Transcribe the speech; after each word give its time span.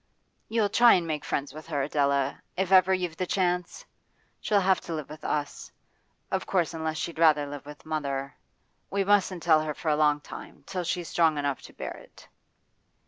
You'll 0.49 0.67
try 0.69 0.93
and 0.93 1.05
make 1.05 1.23
friends 1.23 1.53
with 1.53 1.67
her, 1.67 1.83
Adela 1.83 2.41
if 2.57 2.71
ever 2.71 2.91
you've 2.91 3.17
the 3.17 3.27
chance? 3.27 3.85
She'll 4.39 4.59
have 4.61 4.81
to 4.81 4.95
live 4.95 5.11
with 5.11 5.23
us, 5.23 5.71
of 6.31 6.47
course 6.47 6.73
unless 6.73 6.97
she'd 6.97 7.19
rather 7.19 7.45
live 7.45 7.67
with 7.67 7.85
mother. 7.85 8.35
We 8.89 9.03
mustn't 9.03 9.43
tell 9.43 9.61
her 9.61 9.75
for 9.75 9.89
a 9.89 9.95
long 9.95 10.19
time, 10.19 10.63
till 10.65 10.83
she's 10.83 11.07
strong 11.09 11.37
enough 11.37 11.61
to 11.61 11.73
bear 11.73 11.91
it. 11.93 12.27